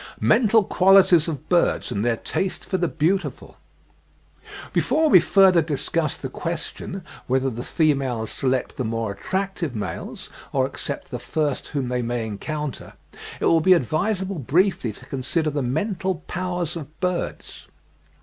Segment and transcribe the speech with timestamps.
[0.19, 3.55] MENTAL QUALITIES OF BIRDS, AND THEIR TASTE FOR THE BEAUTIFUL.
[4.73, 10.65] Before we further discuss the question whether the females select the more attractive males or
[10.65, 12.93] accept the first whom they may encounter,
[13.39, 17.67] it will be advisable briefly to consider the mental powers of birds.